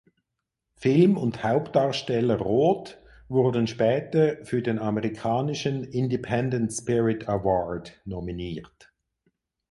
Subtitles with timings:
[0.77, 8.91] Film und Hauptdarsteller Roth wurden später für den amerikanischen Independent Spirit Award nominiert.